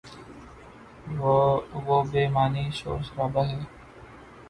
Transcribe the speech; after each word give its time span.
وہ 1.85 1.97
بے 2.11 2.23
معنی 2.35 2.63
شور 2.77 2.99
شرابہ 3.07 3.41
ہے۔ 3.49 3.59